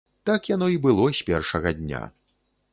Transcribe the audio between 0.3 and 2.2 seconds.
яно і было з пешага дня.